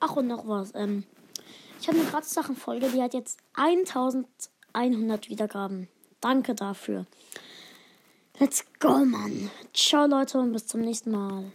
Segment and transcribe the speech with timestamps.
[0.00, 0.74] Ach, und noch was.
[0.74, 1.04] Ähm,
[1.80, 5.88] ich habe eine Kratzsachen-Folge, die hat jetzt 1100 Wiedergaben.
[6.20, 7.06] Danke dafür.
[8.38, 9.50] Let's go, Mann.
[9.74, 11.50] Ciao, Leute, und bis zum nächsten Mal.